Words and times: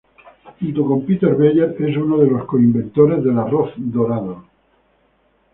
Junto 0.59 0.83
con 0.83 1.05
Peter 1.05 1.35
Beyer, 1.35 1.75
es 1.77 1.95
uno 1.95 2.17
de 2.17 2.25
los 2.25 2.45
co-inventores 2.45 3.23
del 3.23 3.37
arroz 3.37 3.71
dorado. 3.77 4.43